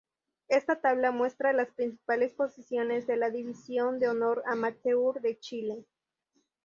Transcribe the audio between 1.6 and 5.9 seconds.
principales posiciones de la División de Honor Amateur de Chile.